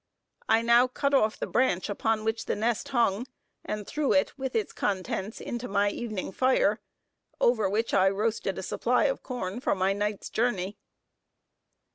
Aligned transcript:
I 0.49 0.63
now 0.63 0.87
cut 0.87 1.13
off 1.13 1.37
the 1.37 1.45
branch 1.45 1.87
upon 1.87 2.23
which 2.23 2.45
the 2.45 2.55
nest 2.55 2.87
hung, 2.89 3.27
and 3.63 3.85
threw 3.85 4.13
it 4.13 4.35
with 4.35 4.55
its 4.55 4.73
contents 4.73 5.39
into 5.39 5.67
my 5.67 5.91
evening 5.91 6.31
fire, 6.31 6.79
over 7.39 7.69
which 7.69 7.93
I 7.93 8.09
roasted 8.09 8.57
a 8.57 8.63
supply 8.63 9.03
of 9.03 9.21
corn 9.21 9.59
for 9.59 9.75
my 9.75 9.93
night's 9.93 10.31
journey. 10.31 10.79